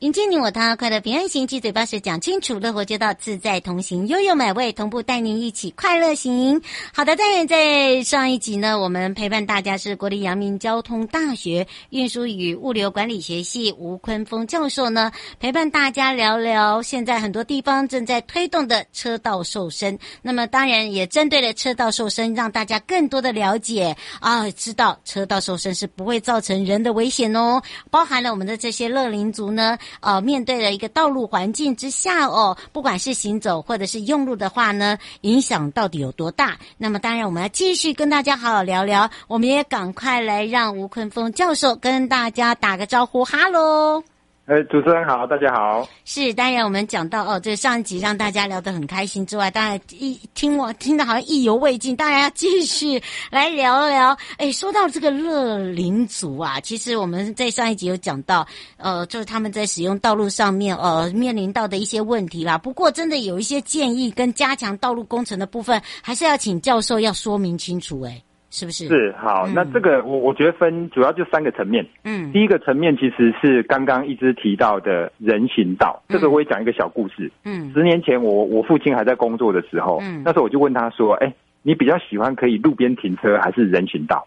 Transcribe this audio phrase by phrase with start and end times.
[0.00, 6.62] 迎接你我他，快乐平安行，七嘴八舌讲清楚，乐活街道自在同行，悠悠美味同步带您一起快乐行。
[6.94, 19.98] 好的，当然在上一集呢，我们陪伴大家是国立阳明交通大学运输与物流管理学系吴坤峰教授呢，陪伴大家聊聊现在很多地方正在推动的车道瘦身。
[20.22, 29.76] 那么当然也针对了车道瘦身，让大家更多的了解啊，知道车道瘦身是不会造成人的危险哦，包含了我们的这些乐龄族呢。
[30.00, 36.56] 呃，面对了一个道路环境之下哦，不管是行走或者是用路的话呢，影响到底有多大？
[36.78, 39.10] 那么当然，我们要继续跟大家好好聊聊。
[39.26, 44.02] 我们也赶快来让吴坤峰教授跟大家打个招呼，哈喽。
[44.50, 45.88] 哎，主持人好，大家好。
[46.04, 53.00] 是，当然我们讲到哦，这上一集让大家聊得很开心之外，当然一听我听得好像意犹未尽，当然要继续
[53.30, 54.18] 来聊聊。
[54.38, 58.44] 哎，说到这个乐龄族啊，其实我们在上一集有讲到，
[58.76, 62.58] 呃，就是他们在使用道路上面呃面临到的一些问题啦。
[62.58, 68.20] 不过真的有一些建议跟加强道路工程的部分，还是要请教授要说明清楚哎。
[68.50, 68.88] 是不是？
[68.88, 71.86] 是好，嗯、那这个我我觉得分主要就三个层面。
[72.04, 77.30] 嗯，第一个层面其实是刚刚一直提到的人行道，嗯、这个我也讲一个小故事。
[77.44, 84.26] 嗯，十年前我我父亲还在工作的时候，嗯，那时候我就问他说：“哎、欸，你比较喜欢可以路边停车还是人行道？”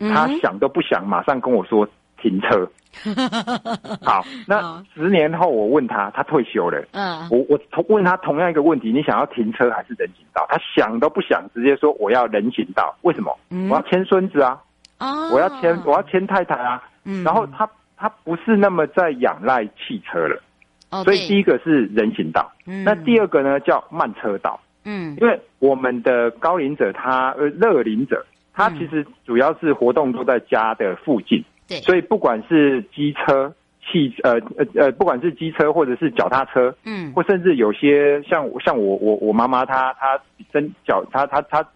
[0.00, 1.88] 嗯、他想都不想，马上跟我说
[2.22, 2.70] 停车。
[4.04, 6.82] 好，那十年后我问他，他退休了。
[6.92, 10.46] 嗯，我我同问他同样一个问题，你想要停车还是人行道？
[10.48, 12.94] 他想都不想，直接说我要人行道。
[13.00, 13.34] 为什么？
[13.50, 14.62] 嗯、我要牵孙子啊！
[14.98, 16.82] 哦，我要牵我要牵太太啊！
[17.04, 20.40] 嗯，然后他他不是那么在仰赖汽车了。
[20.90, 22.52] 哦，所以第一个是人行道。
[22.66, 24.60] 嗯，那第二个呢叫慢车道。
[24.84, 28.22] 嗯，因为我们的高龄者他呃乐龄者，
[28.52, 31.42] 他其实主要是活动都在家的附近。
[31.72, 40.20] 对，所以不管是机车、汽呃呃呃，不管是机车或者是脚踏车，嗯，或甚至有些像像我我我妈妈她她
[40.52, 41.66] 真脚她她她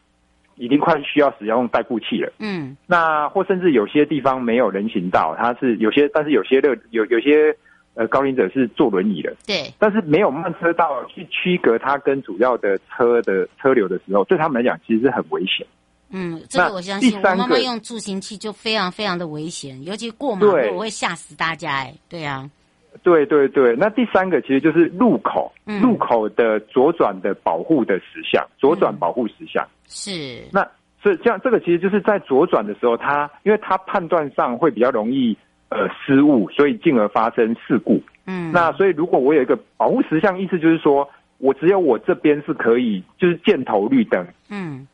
[0.56, 7.54] 已经快需要使用代步器了，嗯，那或甚至有些地方没有人行道，它是有些，但是有些的有有些
[7.94, 15.66] 呃高龄者是坐轮椅的，对，但是没有慢车道去区隔它跟主要的车的车流的时候，对他们来讲其实是很危险。
[16.10, 17.16] 嗯，这个我相信。
[17.18, 21.92] 我妈妈用助行器就非常非常的危险，尤其过马路我会吓死大家哎。
[22.08, 22.48] 对啊，
[23.02, 23.74] 对对对。
[23.76, 30.44] 那第三个其实就是路口，嗯、路口的左转的保护的实像，左转保护实像、嗯、是。
[30.52, 30.66] 那
[31.02, 35.36] 所以这样，这个其实就是在左转的时候，他因为他判断上会比较容易
[35.70, 38.00] 呃失误，所以进而发生事故。
[38.26, 41.08] 嗯，那所以如果我有一个保护实像，意思就是说
[41.38, 44.24] 我只有我这边是可以，就是箭头绿灯。
[44.48, 44.86] 嗯。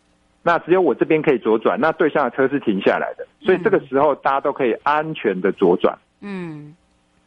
[0.43, 5.97] 那只有我这边可以左转，那对向的车是停下来的，所以这个时候大家都可以安全的左转。
[6.21, 6.75] 嗯，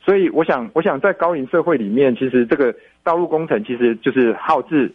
[0.03, 4.93] 所以我想，我想在高龄社会里面，其实这个道路工程其实就是号志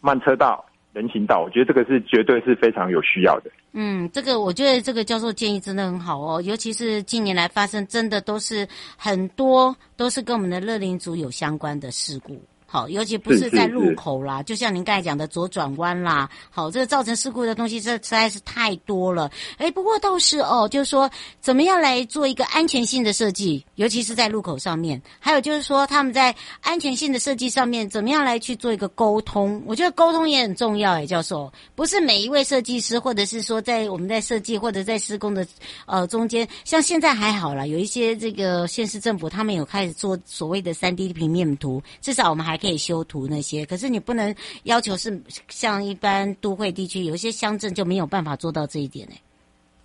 [0.00, 3.50] 慢车道、人行道，我觉得这个是绝对是非常有需要的。
[3.72, 8.68] 嗯，这个我觉得这个教授建议真的很好哦，尤其是近年来发生真的都是
[8.98, 12.38] 很多都是跟我们的乐龄族有相关的事故。
[12.72, 19.30] 好，尤其不是在路口啦，就像您刚才讲的左转弯啦，好，这个造成事故的东西这实在是太多了。
[19.58, 29.62] 哎，不过倒是哦，就是说怎么样来做一个安全性的设计，尤其是在路口上面，还有就是说他们在安全性的设计上面，怎么样来去做一个沟通？
[29.66, 35.46] 我觉得沟通也很重要，哎，教授，不是每一位设计师，或者是说在我们在设计或者在施工的
[35.84, 43.66] 呃中间，像现在还好了，有一些这个县市政府他们有开始做所谓的三 D 平面图，至少我们还可以修图那些。
[43.66, 44.32] 可是你不能
[44.62, 49.14] 要求是像一般都会地区，有一些乡镇就没有办法做到这一点呢。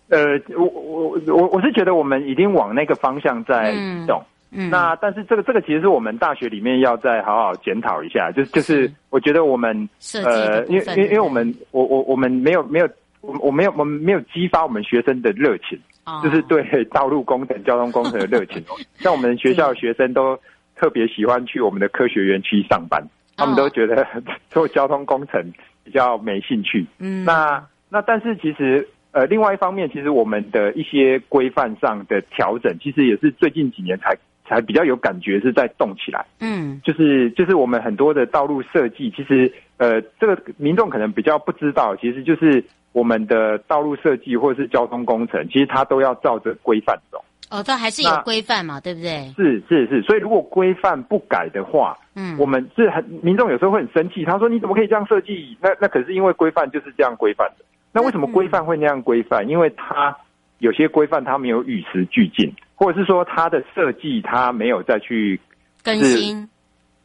[0.10, 3.74] 呃，我我我我是觉得我们已经往那个方向在
[4.06, 4.24] 动。
[4.52, 9.90] 嗯，那但是这个这个其实是我们大学里面要再好好检讨一下，就是就是我觉得我们
[10.24, 12.88] 呃，因为因为因为我们我我我们没有没有
[13.20, 18.64] 我我没有我们没有激发我们学生的热情，哦、就是对道路工程、交通工程的热情。
[19.00, 20.40] 像我们学校的学生都
[20.78, 23.04] 特别喜欢去我们的科学园区上班，
[23.36, 24.06] 他们都觉得
[24.50, 25.44] 做交通工程
[25.84, 26.86] 比较没兴趣。
[27.00, 34.18] 嗯，那那但是其实呃，另外一方面，其实我们的一些规范上的调整，其实也是最近几年才。
[34.50, 42.64] 才比较有感觉是在动起来，嗯，就是就是我们很多的道路设计，其实呃，这个民众可能比较不知道，其实就是
[42.94, 47.22] 我们的道路设计或者是交通工程，其实它都要照着规范走。
[47.50, 49.34] 哦，它还是有规范嘛，对不对？
[49.36, 55.58] 是是是，所以如果规范不改的话，嗯，我们是很民众有时候会很生气，他说你怎么可以这样设计？
[55.62, 57.66] 那那可是因为规范就是这样规范的。
[57.92, 59.48] 那为什么规范会那样规范？
[59.48, 60.16] 因为它
[60.60, 62.54] 有些规范它没有与时俱进。
[62.80, 65.40] 或者是说它的设计，它没有再去
[65.84, 66.48] 更新，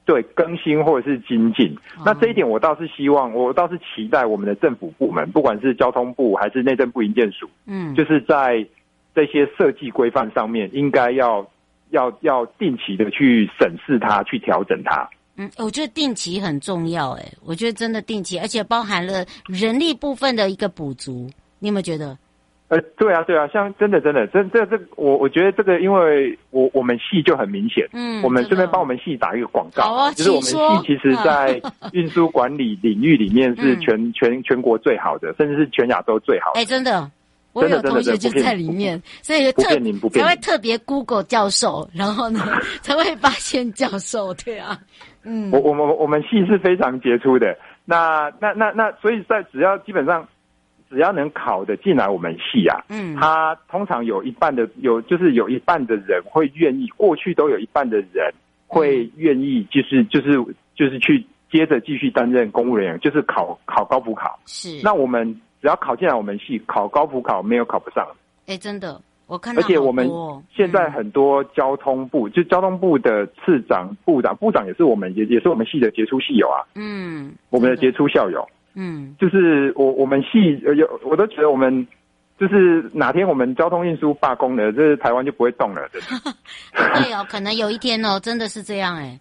[0.04, 1.74] 对更新或者是精进。
[1.96, 8.62] 哦、那这一点我倒是希望，我倒是期待我们的政府部门，不管是交通部还是内政部营建署，嗯，就是在
[9.14, 11.46] 这些设计规范上面，应该要
[11.90, 15.08] 要要定期的去审视它，去调整它。
[15.36, 21.30] 嗯，我觉得定期很重要，哎，我觉得真的定期，而且包含了人力部分的一个补足。
[21.58, 22.16] 你有没有觉得？
[22.68, 31.60] 呃，对啊，对啊，像真的，真的，真这这，我我觉得这个，因为我我们系就很明显，嗯，我们顺便帮我们系打一个广告，好啊，就是我们系其实 在
[31.92, 36.60] 运输管理领域里面是全全全国最好的，甚至是全亚洲最好的。
[36.60, 37.10] 哎，真的，
[37.52, 39.62] 我有同学就在里面，所以特
[40.10, 42.40] 才会特别 Google 教授，然后呢
[42.82, 44.78] 才会发现教授，对啊，
[45.24, 50.26] 嗯，我我们我们系是非常杰出的，那那那那，所以在只要基本上。
[50.94, 58.30] 只要能考的进来我们系啊，嗯，他通常有一半的有，就是有一半的人会愿意，过去都有一半的人
[58.66, 60.32] 会愿意，就是就是
[60.74, 64.38] 就是去接着继续担任公务人员，就是考考高补考。
[64.44, 68.04] 是，那我们只要考进来我们系，考高普考没有考不上。
[68.48, 69.62] 哎，真的，我看到。
[69.62, 70.10] 而且我们
[70.52, 76.66] 现在很多交通部，嗯、就交通部的次长、部长、部长也是我们也也是我们系的杰出系友啊。
[76.74, 78.44] 嗯，我们的杰出校友。
[78.74, 81.86] 嗯，就是我我们系有，我都觉得我们
[82.40, 86.00] 就是哪天我们交通运输罢工了，这、就是、台湾就不会动了，对
[87.04, 89.20] 对哦，可能有一天哦，真的是这样哎。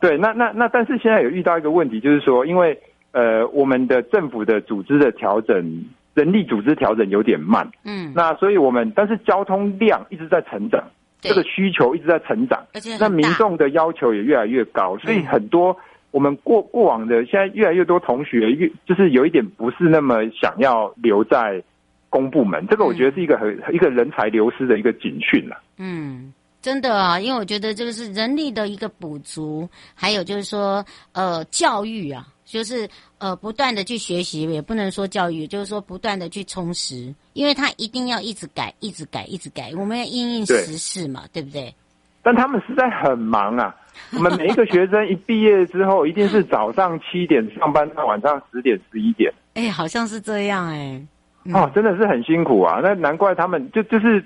[0.00, 2.78] 对，那那那，但是现在有遇到一个问题，就是说，因为
[3.16, 5.84] 呃，我们的政府的组织的调整，
[6.14, 10.84] 人力组织调整有点慢，嗯，那所以我们但是交通量一直在成长，
[11.22, 11.30] 对。
[11.30, 15.72] 这个需求一直在成长，而且那民众的要求也越来越高，所以很多。
[15.72, 15.76] 嗯
[16.12, 21.62] 我们过过往的，现在越来越多同学越就是有一点不是那么想要留在
[22.08, 25.60] 公部门，这个我觉得是一个很、嗯、一个人才流失的一个警讯了。
[25.76, 26.32] 嗯，
[26.62, 30.82] 真的啊，因为我觉得这个是人力的一个补足，还有就是说
[31.12, 32.88] 呃教育啊，就是
[33.18, 41.74] 呃不断的去学习，也不能说教育，就是说不断的去充实，因为他一定要一直改，一直改，一直改，我们要因应时事嘛，对，对不对？
[42.22, 43.76] 但他们实在很忙啊。
[44.12, 49.32] 我们每一个学生一毕业之后，一定是早上七点上班到晚上十点十一点。
[49.54, 51.06] 哎、欸，好像是这样哎、欸。
[51.44, 52.80] 嗯、哦，真的是很辛苦啊！
[52.82, 54.22] 那难怪他们就就是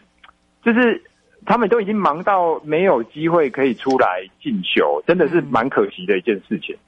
[0.65, 1.01] 就是
[1.47, 6.75] 他们都已经忙到没有机会可以出来进修，真的是蛮可惜的一件事情。
[6.75, 6.81] 嗯，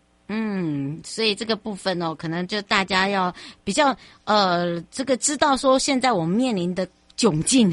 [1.05, 3.35] 所以这个部分哦，可能就大家要
[3.65, 6.87] 比较呃，这个知道说现在我们面临的。
[7.15, 7.71] 窘境，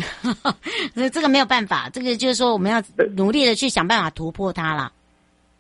[0.94, 2.84] 那 这个没有办法，这个就是说我们要
[3.16, 4.92] 努力的去想办法突破它啦。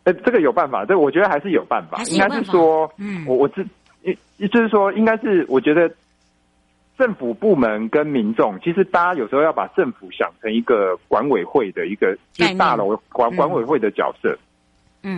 [0.03, 3.65] 呃，这个有办法，这我觉得还是有办法，办法应该是说，嗯，我我知，
[4.37, 5.89] 就是说，应该是我觉得
[6.99, 14.39] 政府部门跟民众，其实大家有时候要把政府想成一个管委会的一个，就是大楼管管委会的角色，嗯，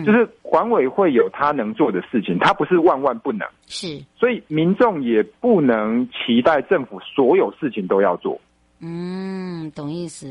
[0.04, 8.40] 就是管委会有他能做的事情，他不是万万不能，是，所以民众也不能期待政府所有事情都要做。
[8.80, 10.26] 嗯，懂意思。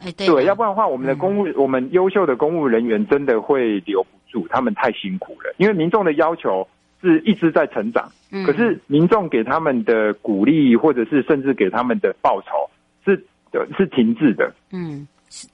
[0.00, 5.54] 哎，对，对，要不然的话，我们的公务，嗯、我们优秀的公务人员真的会留不住，他们太辛苦了。
[5.56, 6.66] 因为民众的要求
[7.00, 8.10] 是一直在成长，
[8.44, 12.48] 可是民众给他们的鼓励，或者是甚至给他们的报酬
[13.04, 13.24] 是
[13.78, 14.52] 是停滞的。
[14.72, 15.06] 嗯，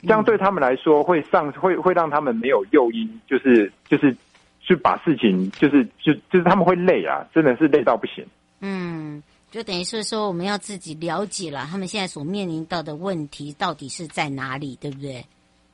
[0.03, 4.17] 这样对他们来说会上会会让他们没有诱因，就是就是
[4.61, 8.25] 去把事情就是就就是他们会累啊，真的是累到不行。
[8.61, 9.23] 嗯。
[9.51, 15.25] 就等于是说，我们要自己了解了他们现在所面临到的问题到底是在哪里，对不对？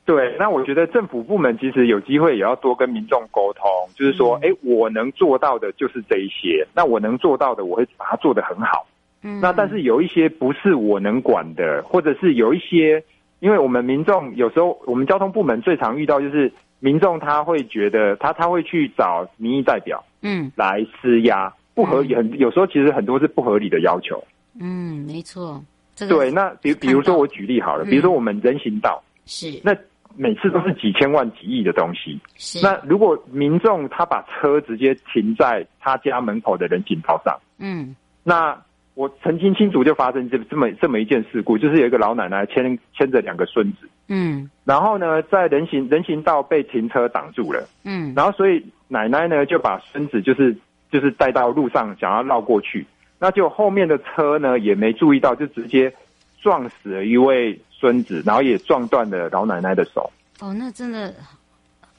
[0.03, 8.87] 对，那我觉得政府部门其实有机会也要多跟民众沟通，就是说，哎、嗯，我能做到的就是这一些，那我能做到的，我会把它做得很好。
[9.21, 13.03] 嗯，那但是有一些不是我能管的，或者是有一些，
[13.39, 21.53] 因为我们民众有时候，我们交通部门最常遇到就是民众他会觉得他他会去找民意代表，嗯，来施压。
[21.73, 24.23] 不合理，很有时候其实很多是不合理的要求。
[24.59, 25.63] 嗯，没错。
[25.93, 29.77] 这个、对，那比比如说我举例好了，嗯、比如说我们人行道是，那
[30.15, 32.19] 每次都是几千万、几亿的东西。
[32.35, 32.59] 是。
[32.63, 38.59] 那如果民众他把车直接停在他家门口的人行道上，嗯，那
[38.97, 50.53] 我曾经清楚就发生这这么这么一件事故，就是有一个老奶奶牵牵着两个孙子，嗯，然后呢，在人行人行道被停车挡住了，嗯，然后所以奶奶呢就把孙子就是。
[50.89, 52.87] 就是带到路上，想要绕过去，
[53.19, 55.93] 那就后面的车呢也没注意到，就直接
[56.39, 60.09] 撞死了一位孙子，然后也撞断了老奶奶的手。
[60.39, 61.13] 哦，那真的，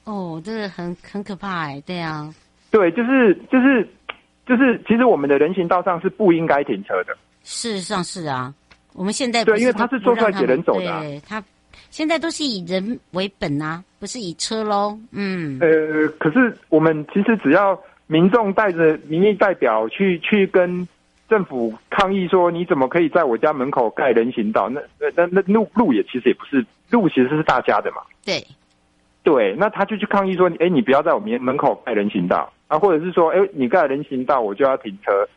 [0.05, 2.33] 哦，真的很很可怕哎，对啊，
[2.71, 3.87] 对，就是就是
[4.49, 7.15] 就是，其实我们的人行道上是不应该停车的。
[7.43, 8.53] 事实上是啊，
[8.93, 11.41] 我们现在不对，因为他是做出来给人走的，啊，对，他
[11.91, 14.99] 现在都是以人为本啊，不是以车喽。
[15.11, 17.79] 嗯，呃，可是我们其实只要。
[18.11, 20.87] 民众带着民意代表去去跟
[21.29, 24.67] 政府抗议说：“你怎么可以在我家门口盖人行道？
[24.67, 28.43] 那那那那路路也其实也不是路，其实是大家的嘛。”对，
[29.21, 35.27] 对，那他就去抗议说：“哎，你不要在我门门口盖人行道啊，或者是说，哎，你盖人行道，我就要停车，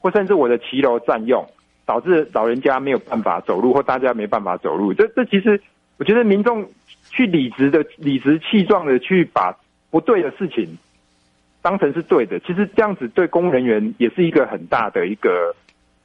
[0.00, 1.46] 或甚至我的骑楼占用，
[1.86, 4.92] 导致老人家没有办法走路，或大家没办法走路。
[4.92, 5.62] 这这其实，
[5.98, 6.68] 我觉得民众
[7.10, 9.56] 去理直的理直气壮的去把
[9.90, 10.66] 不对的事情。”
[11.60, 15.54] 当成是对的，其实这样子对公务人员也是一个很大的一个，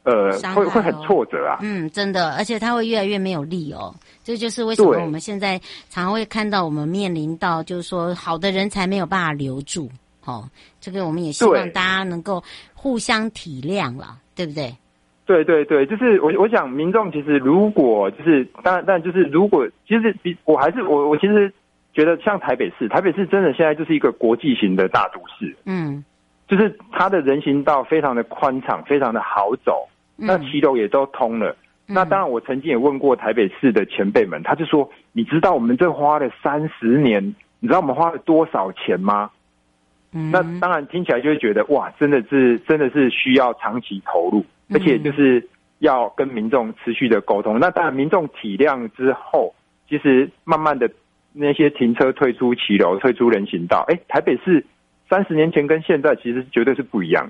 [0.01, 1.59] 呃，哦、会会很挫折啊。
[1.61, 3.93] 嗯，真的，而且他会越来越没有力哦。
[4.23, 5.61] 这就是为什么我们现在
[5.91, 9.87] 常会看到我们面临到，就是说好的人才没有办法留住。
[10.25, 10.50] 哦，
[10.80, 14.75] 这个我们也希望大家能够互相体谅了，对不对？
[15.25, 21.51] 对对对，就是我我想民众其实如果就是当然，但就是如果其实比我还是我我其实。
[21.96, 25.56] 觉得像台北市，台北市真的现在就是一个国际型的大都市。
[25.65, 26.03] 嗯，
[26.48, 31.56] 就是它的人行道非常的宽敞，非常的好走，那骑楼也都通了。
[31.88, 37.24] 嗯、那当然，我曾经也问过台北市的前辈们，他就说：“你知道我们这花了三十年，
[37.60, 39.30] 你知道我们花了多少钱吗？”
[40.13, 45.48] 嗯，那当然听起来就会觉得哇，真的是真的是需要长期投入，而且就是
[45.79, 47.60] 要跟民众持续的沟通。
[47.60, 49.53] 那当然，民众体谅之后，
[49.89, 50.89] 其实慢慢的。
[51.36, 54.63] 那些停车退出骑楼、退出人行道，哎，台北市
[55.10, 57.27] 三十年前跟现在其实绝对是不一样。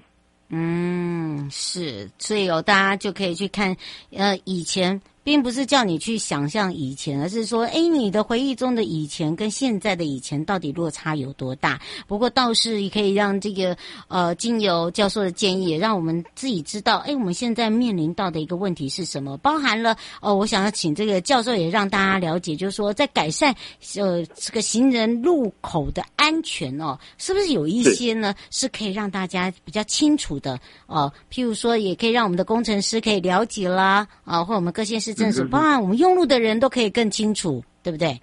[0.50, 3.74] 嗯，是，所以有大家就可以去看，
[4.12, 5.00] 呃，以前。
[5.24, 11.80] 并不是叫你去想象以前，而是说，哎，你的回忆中的以前跟现在的以前到底落差有多大？
[12.08, 13.78] 不过倒是也可以让这个
[14.10, 19.38] 呃，经由教授的建议，也让我们自己知道，哎，我们现在面临到的一个问题是什么？
[19.38, 23.56] 包含了哦，我想要请这个教授也让大家了解，就是说，在改善
[23.96, 31.10] 呃这个行人路口的安全哦，是不是有一些呢是可以让大家比较清楚的哦？
[31.32, 35.13] 譬如说，也可以让我们的工程师可以了解啦，啊，或我们各县市。
[35.14, 38.20] 正是，包含我们用路的人都可以更清楚，对不对？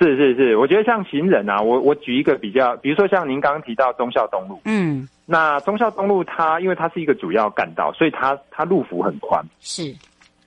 [0.00, 9.44] 是是是，我觉得像行人啊，我我举一个比较，比如说像您刚刚提到忠孝东路，嗯，那忠孝东路它因为它是一个主要干道，所以它它路幅很宽。
[9.58, 9.92] 是，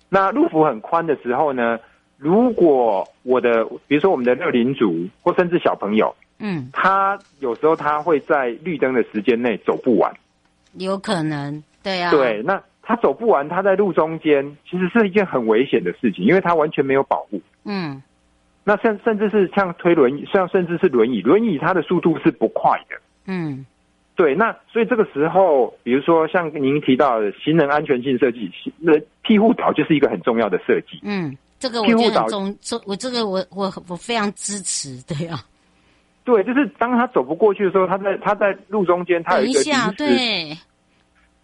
[0.08, 1.78] 那路幅很宽的时候呢，
[2.18, 10.10] 如果我的比如说我们的六零族或甚至小朋友，嗯，他有时候他会在绿灯的时间内走不完，
[10.76, 12.62] 有可能，对啊，对，那。
[12.82, 17.40] 他走不完，他在路中间，其实是一件很危险的事情，因为他完全没有保护。
[17.64, 18.02] 嗯，
[18.64, 22.96] 那甚甚至是像推轮椅，像甚至是轮椅，轮椅它的速度是不快的。
[23.26, 23.66] 嗯，
[24.16, 31.00] 对，那所以这个时候，比如说像您提到的行人安全性设计，那庇护岛就是一个很重要的设计。
[31.04, 32.26] 嗯，这个我觉得
[32.60, 35.40] 这我这个我我我非常支持，对啊。
[36.24, 40.58] 对，就是当他走不过去的时候，他在他在路中间，他有一个一下对。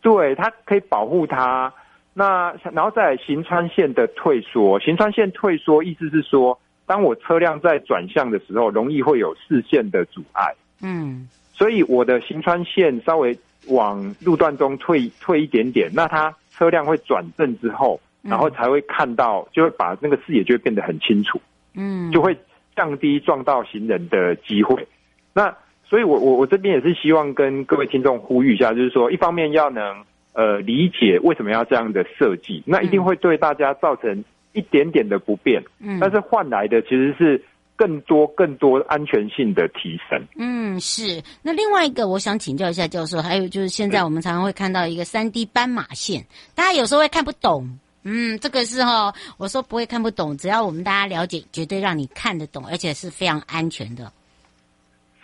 [0.08, 1.74] 对，它可以保护它。
[2.14, 10.56] 那然后再行穿线的退缩，行穿线退缩意思是说，当我车辆在转向的时候，容易会有视线的阻碍。
[10.82, 13.38] 嗯，所以我的行穿线稍微
[13.68, 21.42] 往路段中退退一点点，那它车辆会转正之后，然后才会看到，就会把那个视野就会变得很清楚，
[21.76, 22.34] 嗯，就会
[22.78, 24.88] 降低撞到行人的机会。
[25.34, 25.54] 那
[25.90, 30.04] 所以我我我这边也是希望跟各位听众呼吁一下，就是说，一方面要能
[30.34, 37.44] 呃理解为什么要这样的设计，那一定会对大家造成一点点的不便，嗯，但是换来的其实是。
[37.80, 40.20] 更多更多安全性的提升。
[40.36, 41.22] 嗯，是。
[41.44, 46.26] 那另外一个，我想请教一下教授，还有就是现在我们常常会看到一个三 D 斑马线，
[46.56, 47.78] 大家有时候会看不懂。
[48.02, 54.12] 嗯，这个是哈，我说不会看不懂，只要我们大家了解，绝对让你看得懂，而且是非常安全的。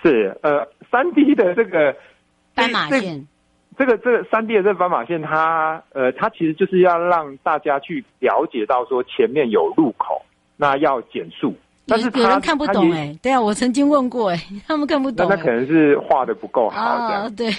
[0.03, 1.95] 是，呃，三 D 的这个
[2.53, 3.25] 斑马线，
[3.77, 10.21] 这个这个三 D 的这个斑马线，它呃，它其实就是要让大家去了解到说前面有路口，
[10.57, 11.55] 那要减速。
[11.85, 15.27] 但是有人看不懂哎，对啊，我曾经问过哎，他们看不懂。
[15.27, 17.25] 那他可能是画的不够好，这样。
[17.25, 17.49] 哦，对，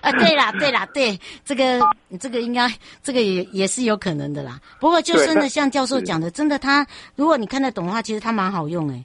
[0.00, 1.80] 啊，对啦，对啦，对，这个
[2.20, 2.68] 这个应该
[3.02, 4.60] 这个也也是有可能的啦。
[4.78, 9.04] 不过就真的像教授讲的，真的他如果你看得懂的话，其实他蛮好用哎。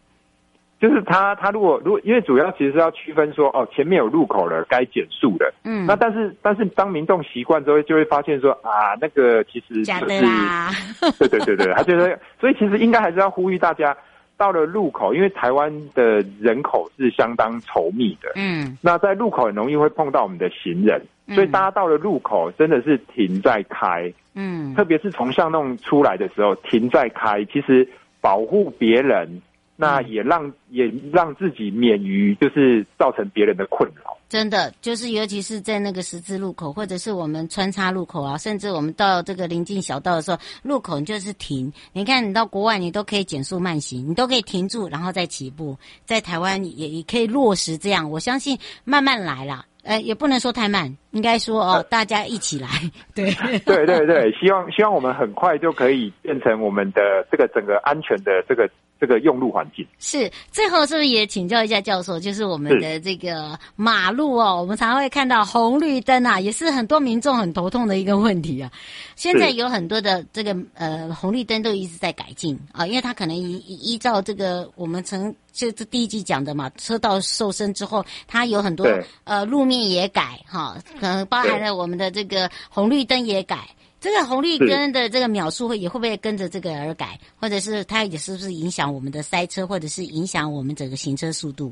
[0.80, 5.54] 就是他他如果如果因为主要其实是要区分说哦，前面有路口了，该减速的。
[5.64, 5.86] 嗯。
[5.86, 10.72] 那但是但是当民众习惯之后，就会发现说啊，那个其实假的啦。
[11.20, 13.96] 对对对对，他觉得，所以其实应该还是要呼吁大家。
[14.40, 27.90] 到了路口，因为台湾的人口是相当稠密的，嗯，那在路口很容易会碰到我们的行人，嗯、所以大家到了路口真的是停在开，嗯，特别是从巷弄出来的时候停在开，其实
[28.22, 29.42] 保护别人。
[29.80, 34.18] 那也让也让自己免于就是造成别人的困扰。
[34.28, 41.72] 真的，就是尤其是在那个十字路口，或者是我们穿插路口啊，甚至我们到这个临近小道的时候，路口你就是停。
[41.94, 45.78] 你看，你到国外你都可以减速慢行，你都可以停住，然后再起步。
[46.04, 49.64] 在台湾也也可以落实这样，我相信慢慢来啦。
[49.84, 52.68] 呃，也不能说太慢，应该说哦，大家一起来。
[53.16, 58.70] 对对对对，希望希望我们很快就可以变成我们的这个整个安全的这个。
[59.00, 62.20] 这个用路环境是最后是不是也请教一下教授？
[62.20, 68.72] 就是我们的这个马路哦，我们常常会看到红绿灯啊，也是很多民众很头痛的一个问题啊。
[69.16, 78.88] 现在有很多的这个呃红绿灯都一直在改进啊，因为它可能依依照这个我们曾就这第一季讲的嘛，车道瘦身之后，它有很多
[79.24, 83.68] 呃路面也改哈，可能包含了我们的这个红绿灯也改。
[84.00, 91.72] 这个红绿灯的这个秒数会也会不会跟着这个而改，或者是它也是不是影响我们的塞车，或者是影响我们整个行车速度？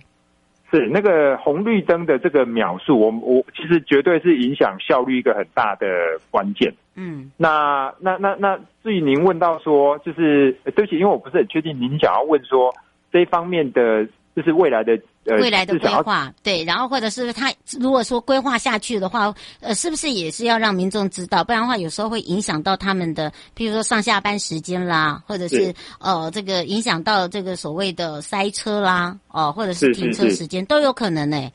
[0.72, 5.88] 是那个红绿灯的这个秒数，我我其实绝对是影响效率一个很大的
[6.32, 6.74] 关键。
[6.96, 12.74] 嗯，那那那那至于您问到说，就是对不起，因为我不是很确定您想要问说
[13.12, 14.08] 这一方面的。
[14.36, 21.44] 就是未来的呃，未来的规划对，然后或者是他如果说规划下去的话，呃，是不是也是要让民众知道？
[21.44, 31.52] 不然的话，有时候会影响到他们的，譬如说上下班时间啦，或者是，呃，这个影响到这个所谓的塞车啦，哦、呃，或者是停车时间都有可能呢、欸。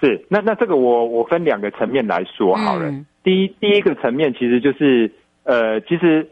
[0.00, 2.88] 是，那那这个我我分两个层面来说好了。
[2.88, 5.12] 嗯、第一第一个层面其实就是
[5.42, 6.28] 呃，其实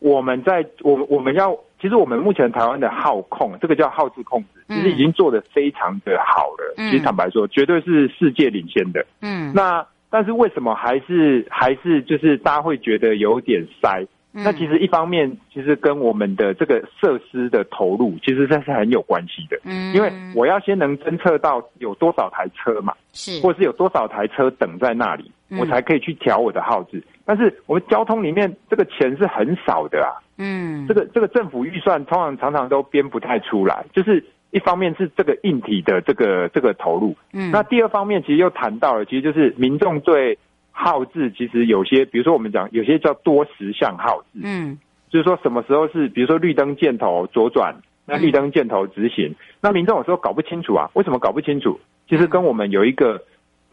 [0.00, 1.58] 我们在我我们要。
[1.80, 6.74] 其实我们目前台湾的号控，这个叫号志控制，其实已经做得非常的好了。
[6.78, 9.04] 嗯、其实坦白说，绝对是世界领先的。
[9.20, 14.06] 嗯，那但是为什么还是还是就是大家会觉得有点塞？
[14.36, 19.56] 嗯、那其实一方面，其实跟我们的这个设施的投入，其实这是很有关系的。
[19.64, 27.02] 嗯，因为我要先能侦测到有多少台车嘛，是，或者是有多少台车等在那里，嗯、我才可以去调我的号志。
[27.24, 30.20] 但是我们交通里面这个钱是很少的啊。
[30.36, 40.36] 嗯，这个这个政府预算通常常常都编不太出来，就是一方面是这个硬体的这个这个投入，嗯，那第二方面其实又谈到了，其实就是民众对
[40.72, 44.76] 号志其实有些，比如说我们讲有些叫多时向号志，嗯，
[45.08, 51.78] 就是说什么时候是比如说绿灯箭头左转，那绿灯箭头直行，嗯、那民众有时候搞不清楚啊，为什么搞不清楚？
[52.08, 53.22] 其实跟我们有一个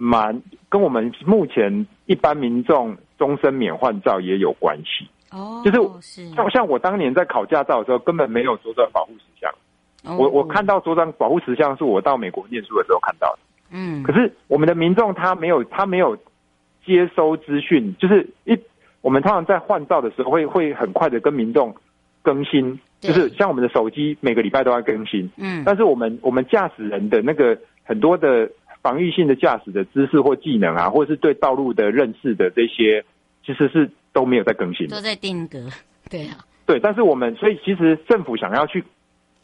[0.02, 5.08] 蛮跟我们目前一般民众终身免换照也有关系。
[5.30, 9.52] 哦，就是像像我当年在考驾照的时候，根本没有左转保护石像。
[10.04, 13.40] 哦、我我看到左转保护石像是我到美国念书的时候看到的。
[13.70, 16.18] 嗯，可是我们的民众他没有他没有
[16.84, 18.58] 接收资讯，就是一
[19.02, 21.76] 我们通常在换照的时候会会很快的跟民众
[22.24, 25.30] 更新，就是像我们的手机每个礼拜都要更新。
[25.38, 28.50] 嗯，但是我们我们驾驶人的那个很多的
[28.82, 33.04] 防御性的驾驶的知识或技能啊，或者是对道路的认识的这些，
[33.46, 33.89] 其实是。
[34.13, 35.58] 都没有在更新，都在定格，
[36.12, 38.84] 对啊，对，但是我们所以其实政府想要去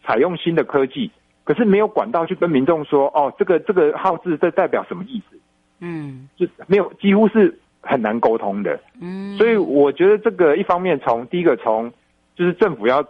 [0.04, 1.10] 采用新的科技，
[1.45, 5.39] 可是没有管道去跟民众说，哦，这个这个号字这代表什么意思？
[5.80, 8.78] 嗯，就没有，几乎是很难沟通的。
[9.00, 11.89] 嗯，所以我觉得这个一方面从第一个从
[12.36, 13.02] 就是政府要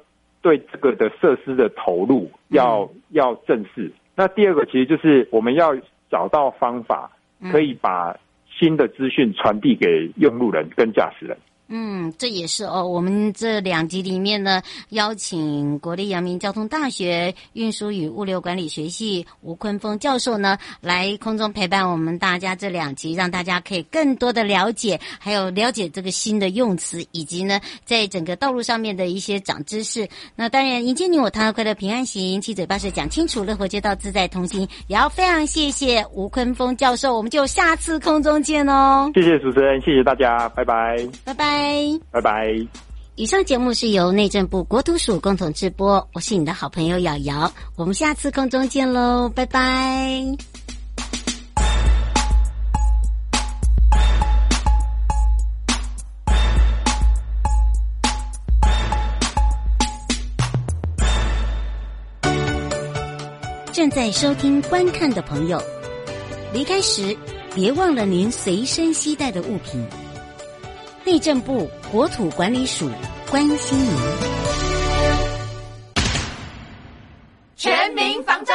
[0.43, 5.75] 对这个的设施的投入要、嗯、要正视，那第二个其实就是我们要
[6.09, 7.11] 找到方法，
[7.51, 8.15] 可以把
[8.49, 11.37] 新的资讯传递给用路人跟驾驶人。
[11.69, 12.85] 嗯，这也是哦。
[12.85, 30.07] 我们这两集里面呢，邀请国立阳明交通大学运输与物流管理学系吴坤峰教授呢，来空中陪伴我们大家这两集，让大家可以更多的了解，还有了解这个新的用词，以及呢，在整个道路上面的一些长知识。
[30.35, 34.61] 那当然，迎接你我他快乐平安行，七嘴八舌讲清楚，乐活街道自在同行。
[34.87, 39.11] 也要非常谢谢吴坤峰教授，我们就下次空中见哦。
[39.13, 41.56] 谢谢主持人，谢谢大家，拜拜，拜拜。
[42.11, 42.67] 拜拜拜拜。
[43.15, 50.23] 以上节目是由内政部国土署共同直播，我是你的好朋友瑶瑶，我们下次空中见喽，拜拜。
[63.73, 65.61] 正在收听观看的朋友，
[66.53, 67.15] 离开时
[67.53, 69.83] 别忘了您随身携带的物品。
[71.07, 72.91] 内政部国土管理署
[73.31, 73.93] 关心您。
[77.55, 78.53] 全民防诈，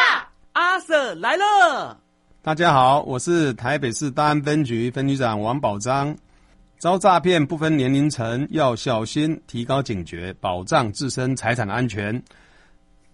[0.52, 1.98] 阿 Sir 来了。
[2.42, 6.14] 大家好，我是台北市大安分局分局长王宝章。
[6.76, 12.22] 遭诈骗不分年龄层，要小心，提高警觉，保障自身财产安全，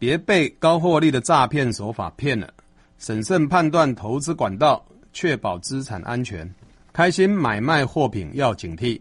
[0.01, 2.53] 别被高获利的诈骗手法骗了。
[2.99, 6.53] 审慎判断投资管道，确保资产安全。
[6.93, 9.01] 开心买卖货品要警惕。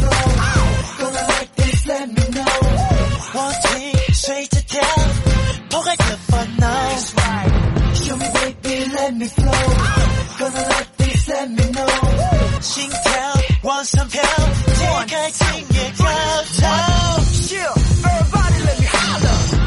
[12.61, 13.01] 心跳
[13.63, 15.45] 往上飘，解开今
[15.75, 16.05] 夜高
[16.59, 16.59] 潮。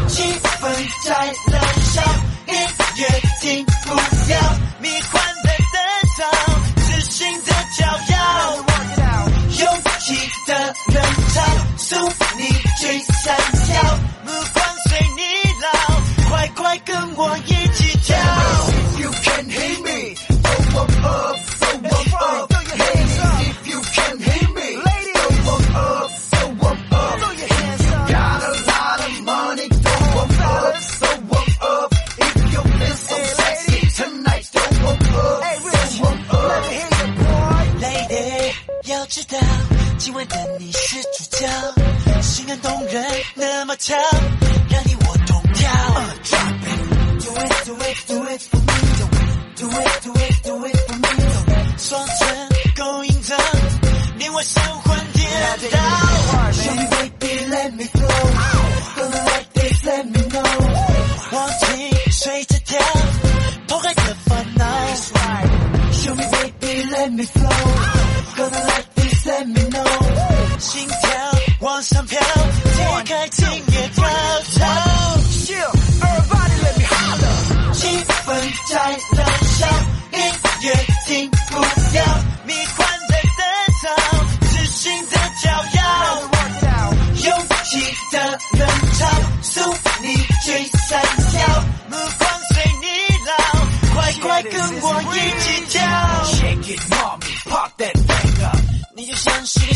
[0.06, 0.22] 气
[0.60, 0.62] 氛
[1.04, 1.10] 在
[1.50, 1.54] 燃
[1.92, 2.02] 烧，
[2.46, 2.54] 音
[2.96, 3.02] 乐
[3.40, 4.32] 停不了，
[4.80, 5.23] 迷幻的灯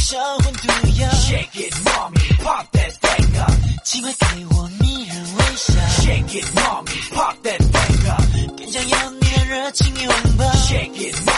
[0.08, 3.52] 像是个小混涂一样，Shake it, mommy, pop that thing up。
[3.84, 8.22] 机会给我迷人微笑，Shake it, mommy, pop that thing up。
[8.56, 11.37] 更想要你的热情拥抱，Shake it, mommy,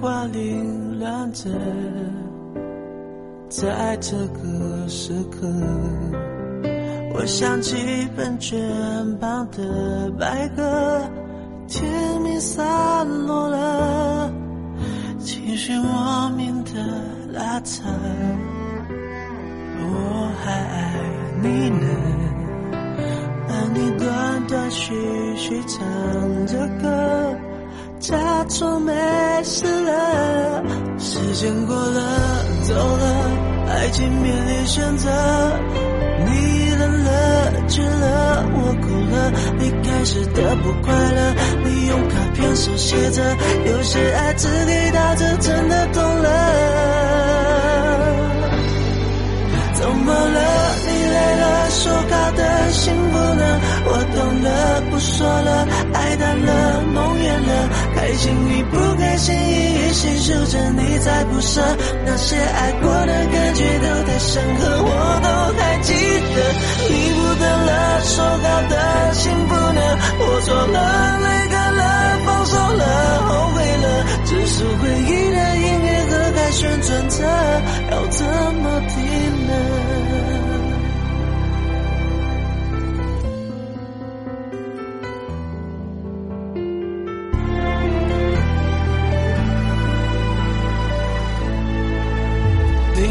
[0.00, 1.50] 花凌乱着，
[3.50, 5.46] 在这个时刻，
[7.12, 7.76] 我想起
[8.16, 8.58] 本卷
[9.18, 11.02] 旁的白鸽，
[11.68, 11.84] 甜
[12.22, 14.32] 蜜散落了，
[15.18, 16.70] 情绪莫名的
[17.34, 17.82] 拉扯，
[19.82, 20.94] 我还爱
[21.42, 21.86] 你呢，
[23.50, 24.94] 而你断断续
[25.36, 27.36] 续唱着歌。
[28.10, 28.16] 假
[28.48, 28.92] 装没
[29.44, 30.64] 事了，
[30.98, 32.00] 时间过了，
[32.66, 33.04] 走了，
[33.68, 35.08] 爱情面临选择。
[36.26, 41.34] 你冷了，倦了，我哭了，你开始的不快乐。
[41.62, 43.22] 你用卡片手写着，
[43.66, 46.28] 有些爱只给到这，真的懂了。
[49.74, 50.74] 怎么了？
[50.84, 53.60] 你累了，说好的幸福呢？
[53.86, 56.82] 我懂了，不说了，爱淡了，
[58.10, 61.62] 开心与不开心，一一细数着，你在不舍。
[62.04, 64.90] 那些爱过的感觉都太深刻，我
[65.22, 66.42] 都还记得。
[66.90, 69.80] 你不等了，说好的幸福呢？
[70.18, 72.82] 我错了，泪干了，放手了，
[73.28, 73.86] 后悔了。
[74.26, 77.22] 只是回忆的音乐盒凯旋转折，
[77.92, 78.98] 要怎么停
[79.46, 79.79] 呢？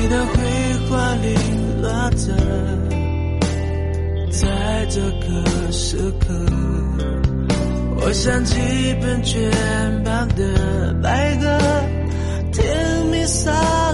[0.09, 0.33] 的绘
[0.89, 2.33] 画零落着，
[4.31, 6.33] 在这个时刻，
[8.01, 8.59] 我想起
[8.99, 9.51] 本卷
[10.03, 11.59] 旁的白鸽，
[12.51, 13.88] 甜蜜撒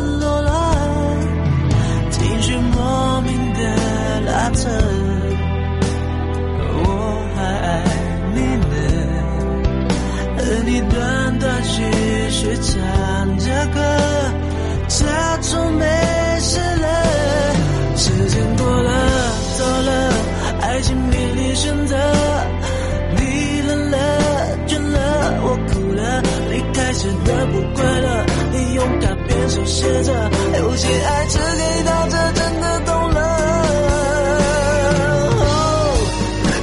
[29.56, 30.12] 就试着，
[30.58, 33.20] 有些爱只给到这，真的懂了。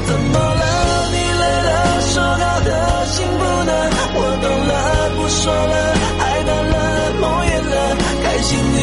[0.06, 1.08] 怎么了？
[1.10, 2.68] 你累了，说好的
[3.06, 3.72] 幸福呢？
[4.14, 4.72] 我懂了，
[5.16, 5.72] 不说了。
[6.20, 6.76] 爱淡了，
[7.18, 8.81] 梦远了，开心与